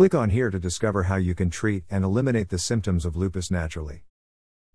[0.00, 3.50] Click on here to discover how you can treat and eliminate the symptoms of lupus
[3.50, 4.04] naturally.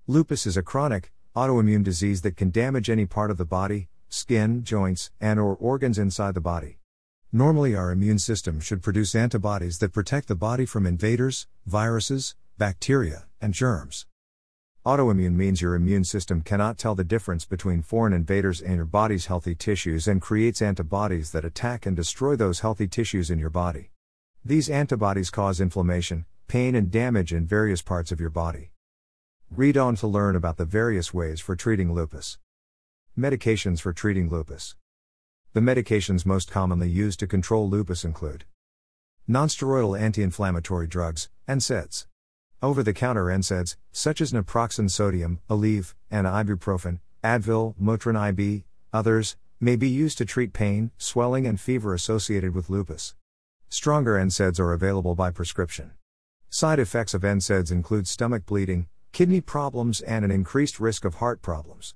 [0.06, 4.64] Lupus is a chronic, autoimmune disease that can damage any part of the body, skin,
[4.64, 6.78] joints, and or organs inside the body.
[7.34, 13.26] Normally our immune system should produce antibodies that protect the body from invaders, viruses, bacteria,
[13.42, 14.06] and germs.
[14.86, 19.26] Autoimmune means your immune system cannot tell the difference between foreign invaders in your body's
[19.26, 23.90] healthy tissues and creates antibodies that attack and destroy those healthy tissues in your body.
[24.48, 28.70] These antibodies cause inflammation, pain, and damage in various parts of your body.
[29.50, 32.38] Read on to learn about the various ways for treating lupus.
[33.18, 34.76] Medications for treating lupus.
[35.54, 38.46] The medications most commonly used to control lupus include
[39.28, 42.06] nonsteroidal anti inflammatory drugs, NSAIDs.
[42.62, 49.38] Over the counter NSAIDs, such as naproxen sodium, Aleve, and ibuprofen, Advil, Motrin IB, others,
[49.60, 53.16] may be used to treat pain, swelling, and fever associated with lupus.
[53.78, 55.92] Stronger NSAIDs are available by prescription.
[56.50, 61.42] Side effects of NSAIDs include stomach bleeding, kidney problems, and an increased risk of heart
[61.42, 61.94] problems.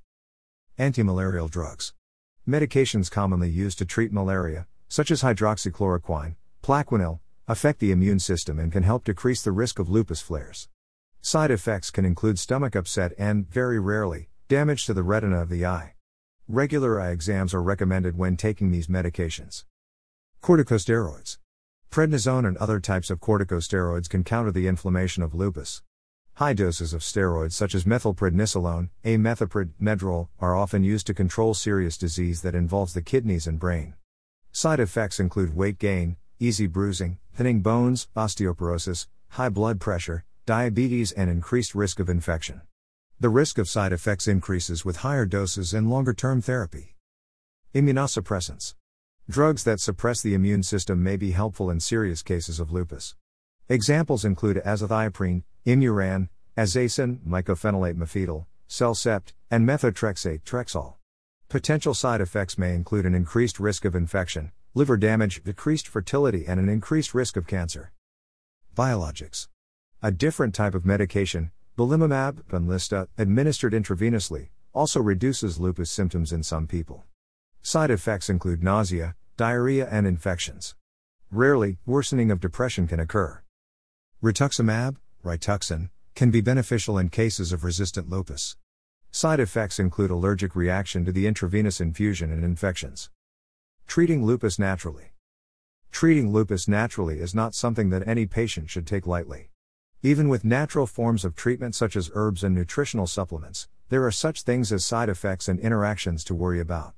[0.77, 1.93] Antimalarial drugs.
[2.45, 8.73] Medications commonly used to treat malaria, such as hydroxychloroquine, Plaquenil, affect the immune system and
[8.73, 10.67] can help decrease the risk of lupus flares.
[11.21, 15.65] Side effects can include stomach upset and, very rarely, damage to the retina of the
[15.65, 15.93] eye.
[16.45, 19.63] Regular eye exams are recommended when taking these medications.
[20.43, 21.37] Corticosteroids.
[21.91, 25.81] Prednisone and other types of corticosteroids can counter the inflammation of lupus.
[26.35, 31.97] High doses of steroids such as methylprednisolone, A-Methapred, Medrol, are often used to control serious
[31.97, 33.95] disease that involves the kidneys and brain.
[34.51, 41.29] Side effects include weight gain, easy bruising, thinning bones, osteoporosis, high blood pressure, diabetes, and
[41.29, 42.61] increased risk of infection.
[43.19, 46.95] The risk of side effects increases with higher doses and longer term therapy.
[47.73, 48.75] Immunosuppressants.
[49.29, 53.13] Drugs that suppress the immune system may be helpful in serious cases of lupus.
[53.67, 60.95] Examples include azathioprine, Imuran, Azasan, mycophenolate mofetil, CellCept, and methotrexate Trexall.
[61.47, 66.59] Potential side effects may include an increased risk of infection, liver damage, decreased fertility, and
[66.59, 67.91] an increased risk of cancer.
[68.75, 69.47] Biologics.
[70.01, 76.65] A different type of medication, belimumab, Benlysta, administered intravenously, also reduces lupus symptoms in some
[76.65, 77.05] people.
[77.61, 80.75] Side effects include nausea, diarrhea, and infections.
[81.31, 83.41] Rarely, worsening of depression can occur.
[84.21, 88.57] Rituximab, Rituxan, can be beneficial in cases of resistant lupus.
[89.11, 93.09] Side effects include allergic reaction to the intravenous infusion and infections.
[93.87, 95.13] Treating lupus naturally.
[95.89, 99.51] Treating lupus naturally is not something that any patient should take lightly.
[100.03, 104.41] Even with natural forms of treatment such as herbs and nutritional supplements, there are such
[104.41, 106.93] things as side effects and interactions to worry about.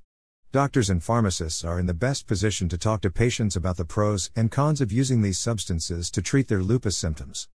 [0.54, 4.30] Doctors and pharmacists are in the best position to talk to patients about the pros
[4.36, 7.48] and cons of using these substances to treat their lupus symptoms.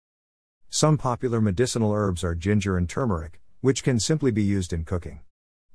[0.71, 5.21] Some popular medicinal herbs are ginger and turmeric, which can simply be used in cooking.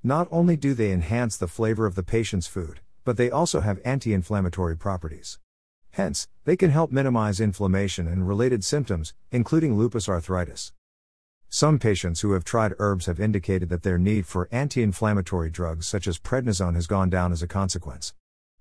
[0.02, 3.80] Not only do they enhance the flavor of the patient's food, but they also have
[3.86, 5.38] anti inflammatory properties.
[5.92, 10.74] Hence, they can help minimize inflammation and related symptoms, including lupus arthritis.
[11.54, 15.86] Some patients who have tried herbs have indicated that their need for anti inflammatory drugs
[15.86, 18.14] such as prednisone has gone down as a consequence.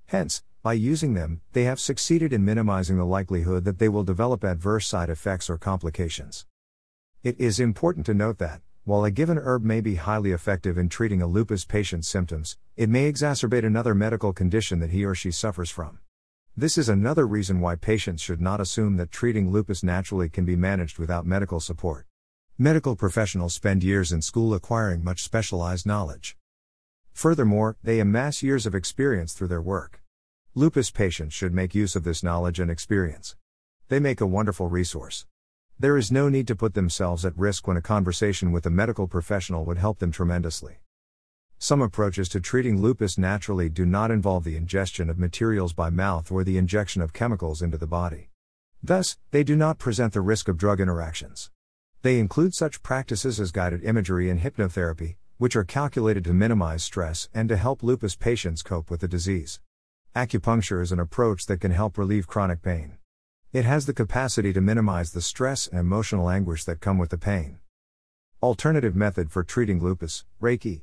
[0.07, 4.43] Hence, by using them, they have succeeded in minimizing the likelihood that they will develop
[4.43, 6.47] adverse side effects or complications.
[7.23, 10.89] It is important to note that, while a given herb may be highly effective in
[10.89, 15.31] treating a lupus patient's symptoms, it may exacerbate another medical condition that he or she
[15.31, 16.01] suffers from.
[16.57, 20.57] This is another reason why patients should not assume that treating lupus naturally can be
[20.57, 22.09] managed without medical support.
[22.63, 26.37] Medical professionals spend years in school acquiring much specialized knowledge.
[27.15, 30.03] Furthermore, they amass years of experience through their work.
[30.55, 33.35] Lupus patients should make use of this knowledge and experience.
[33.89, 35.25] They make a wonderful resource.
[35.79, 39.09] There is no need to put themselves at risk when a conversation with a medical
[39.09, 40.81] professional would help them tremendously.
[41.59, 46.31] Some approaches to treating lupus naturally do not involve the ingestion of materials by mouth
[46.31, 48.29] or the injection of chemicals into the body.
[48.83, 51.51] Thus, they do not present the risk of drug interactions.
[52.03, 57.29] They include such practices as guided imagery and hypnotherapy, which are calculated to minimize stress
[57.35, 59.61] and to help lupus patients cope with the disease.
[60.17, 62.97] Acupuncture is an approach that can help relieve chronic pain.
[63.53, 67.19] It has the capacity to minimize the stress and emotional anguish that come with the
[67.19, 67.59] pain.
[68.43, 70.83] Alternative method for treating lupus, Reiki.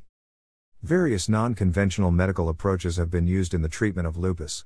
[0.84, 4.66] Various non conventional medical approaches have been used in the treatment of lupus.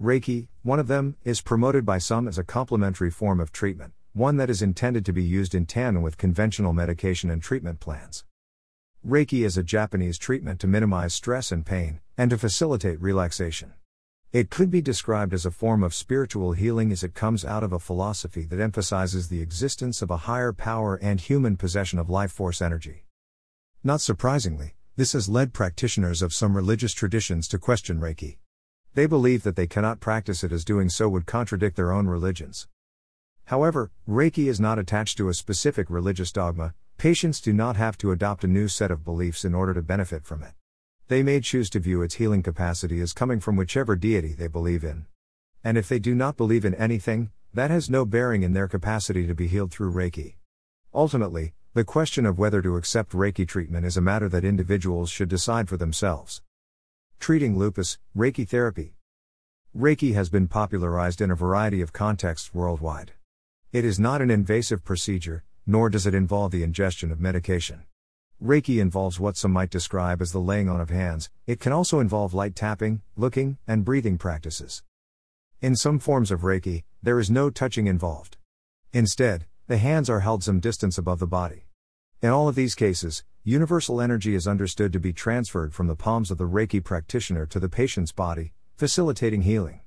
[0.00, 4.36] Reiki, one of them, is promoted by some as a complementary form of treatment, one
[4.36, 8.24] that is intended to be used in tandem with conventional medication and treatment plans.
[9.06, 13.74] Reiki is a Japanese treatment to minimize stress and pain, and to facilitate relaxation.
[14.32, 17.72] It could be described as a form of spiritual healing as it comes out of
[17.72, 22.32] a philosophy that emphasizes the existence of a higher power and human possession of life
[22.32, 23.04] force energy.
[23.84, 28.38] Not surprisingly, this has led practitioners of some religious traditions to question Reiki.
[28.94, 32.66] They believe that they cannot practice it as doing so would contradict their own religions.
[33.48, 38.10] However, Reiki is not attached to a specific religious dogma, patients do not have to
[38.10, 40.52] adopt a new set of beliefs in order to benefit from it.
[41.06, 44.84] They may choose to view its healing capacity as coming from whichever deity they believe
[44.84, 45.06] in.
[45.64, 49.26] And if they do not believe in anything, that has no bearing in their capacity
[49.26, 50.34] to be healed through Reiki.
[50.92, 55.30] Ultimately, the question of whether to accept Reiki treatment is a matter that individuals should
[55.30, 56.42] decide for themselves.
[57.18, 58.92] Treating lupus, Reiki therapy.
[59.74, 63.12] Reiki has been popularized in a variety of contexts worldwide.
[63.70, 67.82] It is not an invasive procedure, nor does it involve the ingestion of medication.
[68.42, 72.00] Reiki involves what some might describe as the laying on of hands, it can also
[72.00, 74.82] involve light tapping, looking, and breathing practices.
[75.60, 78.38] In some forms of Reiki, there is no touching involved.
[78.94, 81.66] Instead, the hands are held some distance above the body.
[82.22, 86.30] In all of these cases, universal energy is understood to be transferred from the palms
[86.30, 89.80] of the Reiki practitioner to the patient's body, facilitating healing.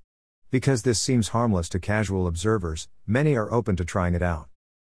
[0.51, 4.49] Because this seems harmless to casual observers, many are open to trying it out.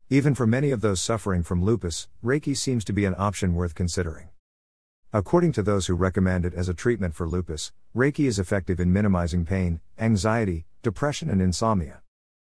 [0.08, 3.74] Even for many of those suffering from lupus, Reiki seems to be an option worth
[3.74, 4.30] considering.
[5.12, 8.94] According to those who recommend it as a treatment for lupus, Reiki is effective in
[8.94, 12.04] minimizing pain, anxiety, depression, and insomnia.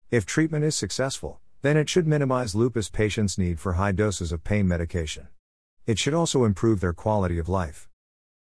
[0.09, 4.43] If treatment is successful, then it should minimize lupus patients' need for high doses of
[4.43, 5.27] pain medication.
[5.85, 7.87] It should also improve their quality of life.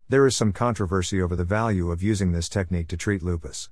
[0.08, 3.68] There is some controversy over the value of using this technique to treat lupus.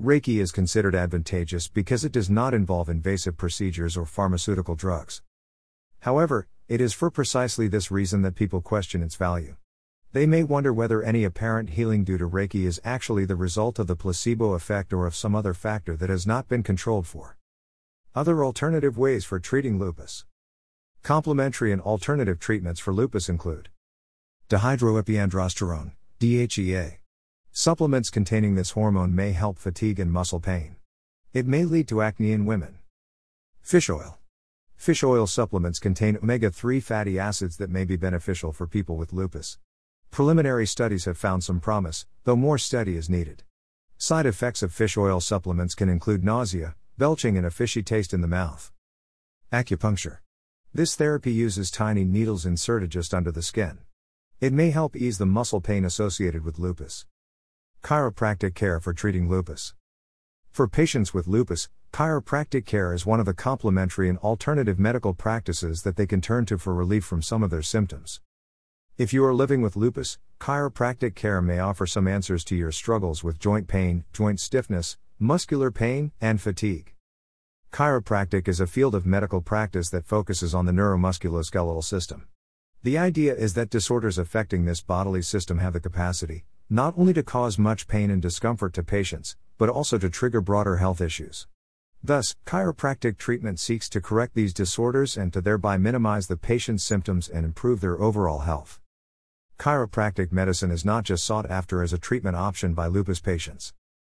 [0.00, 5.20] Reiki is considered advantageous because it does not involve invasive procedures or pharmaceutical drugs.
[6.00, 9.56] However, it is for precisely this reason that people question its value.
[10.12, 13.88] They may wonder whether any apparent healing due to Reiki is actually the result of
[13.88, 17.36] the placebo effect or of some other factor that has not been controlled for.
[18.14, 20.24] Other alternative ways for treating lupus.
[21.02, 23.68] Complementary and alternative treatments for lupus include
[24.48, 26.96] dehydroepiandrosterone, DHEA.
[27.52, 30.76] Supplements containing this hormone may help fatigue and muscle pain.
[31.32, 32.78] It may lead to acne in women.
[33.60, 34.18] Fish oil.
[34.76, 39.12] Fish oil supplements contain omega 3 fatty acids that may be beneficial for people with
[39.12, 39.58] lupus.
[40.12, 43.42] Preliminary studies have found some promise, though more study is needed.
[43.98, 48.20] Side effects of fish oil supplements can include nausea, belching, and a fishy taste in
[48.20, 48.70] the mouth.
[49.52, 50.18] Acupuncture.
[50.72, 53.80] This therapy uses tiny needles inserted just under the skin.
[54.40, 57.06] It may help ease the muscle pain associated with lupus.
[57.82, 59.74] Chiropractic care for treating lupus.
[60.50, 65.82] For patients with lupus, chiropractic care is one of the complementary and alternative medical practices
[65.82, 68.20] that they can turn to for relief from some of their symptoms.
[68.98, 73.24] If you are living with lupus, chiropractic care may offer some answers to your struggles
[73.24, 76.92] with joint pain, joint stiffness, muscular pain, and fatigue.
[77.72, 82.28] Chiropractic is a field of medical practice that focuses on the neuromusculoskeletal system.
[82.82, 87.22] The idea is that disorders affecting this bodily system have the capacity, not only to
[87.24, 91.48] cause much pain and discomfort to patients, but also to trigger broader health issues.
[92.00, 97.28] Thus, chiropractic treatment seeks to correct these disorders and to thereby minimize the patient's symptoms
[97.28, 98.80] and improve their overall health.
[99.58, 103.74] Chiropractic medicine is not just sought after as a treatment option by lupus patients.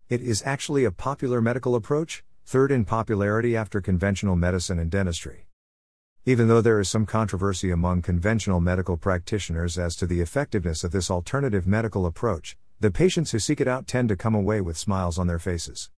[0.08, 5.48] It is actually a popular medical approach, third in popularity after conventional medicine and dentistry.
[6.26, 10.94] Even though there is some controversy among conventional medical practitioners as to the effectiveness of
[10.94, 14.78] this alternative medical approach, the patients who seek it out tend to come away with
[14.78, 15.90] smiles on their faces.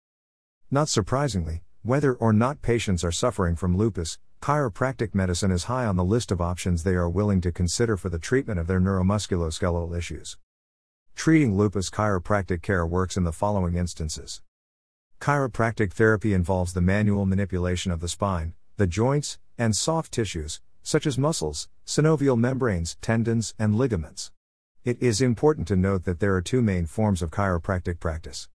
[0.72, 5.96] Not surprisingly, whether or not patients are suffering from lupus, chiropractic medicine is high on
[5.96, 9.96] the list of options they are willing to consider for the treatment of their neuromusculoskeletal
[9.96, 10.40] issues.
[11.16, 14.42] Treating lupus chiropractic care works in the following instances.
[15.22, 21.06] Chiropractic therapy involves the manual manipulation of the spine, the joints, and soft tissues, such
[21.08, 24.32] as muscles, synovial membranes, tendons, and ligaments.
[24.84, 28.50] It is important to note that there are two main forms of chiropractic practice.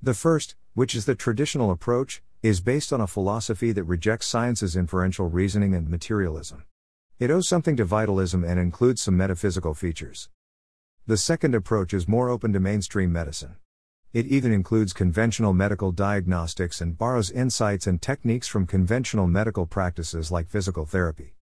[0.00, 4.76] The first, which is the traditional approach, is based on a philosophy that rejects science's
[4.76, 6.64] inferential reasoning and materialism.
[7.18, 10.30] It owes something to vitalism and includes some metaphysical features.
[11.06, 13.56] The second approach is more open to mainstream medicine.
[14.12, 20.32] It even includes conventional medical diagnostics and borrows insights and techniques from conventional medical practices
[20.32, 21.36] like physical therapy.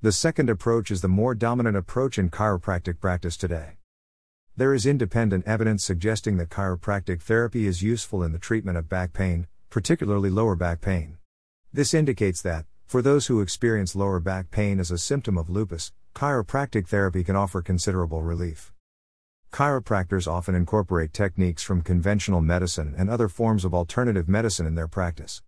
[0.00, 3.76] The second approach is the more dominant approach in chiropractic practice today.
[4.56, 9.12] There is independent evidence suggesting that chiropractic therapy is useful in the treatment of back
[9.12, 11.18] pain, particularly lower back pain.
[11.74, 15.92] This indicates that, for those who experience lower back pain as a symptom of lupus,
[16.14, 18.73] chiropractic therapy can offer considerable relief.
[19.54, 24.88] Chiropractors often incorporate techniques from conventional medicine and other forms of alternative medicine in their
[24.88, 25.42] practice.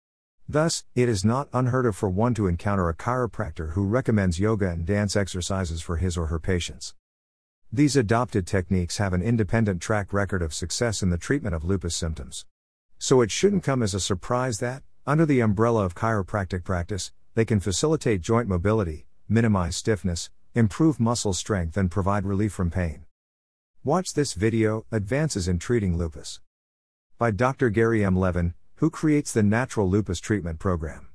[0.49, 4.71] Thus, it is not unheard of for one to encounter a chiropractor who recommends yoga
[4.71, 6.95] and dance exercises for his or her patients.
[7.73, 11.97] These adopted techniques have an independent track record of success in the treatment of lupus
[11.97, 12.47] symptoms.
[13.01, 17.45] So it shouldn't come as a surprise that, under the umbrella of chiropractic practice, they
[17.45, 23.06] can facilitate joint mobility, minimize stiffness, improve muscle strength, and provide relief from pain.
[23.87, 26.41] Watch this video Advances in Treating Lupus
[27.19, 27.71] by Dr.
[27.71, 28.17] Gary M.
[28.17, 31.07] Levin, who creates the Natural Lupus Treatment Program.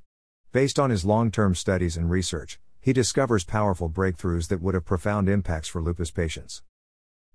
[0.52, 4.86] Based on his long term studies and research, he discovers powerful breakthroughs that would have
[4.86, 6.62] profound impacts for lupus patients.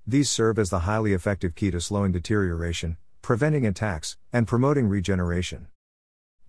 [0.08, 5.68] These serve as the highly effective key to slowing deterioration, preventing attacks, and promoting regeneration.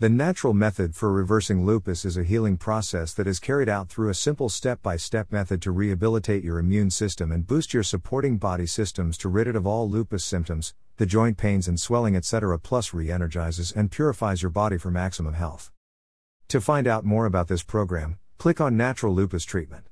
[0.00, 4.10] The natural method for reversing lupus is a healing process that is carried out through
[4.10, 8.36] a simple step by step method to rehabilitate your immune system and boost your supporting
[8.36, 12.60] body systems to rid it of all lupus symptoms, the joint pains and swelling, etc.,
[12.60, 15.72] plus re energizes and purifies your body for maximum health.
[16.46, 19.82] To find out more about this program, Click on Natural Lupus Treatment.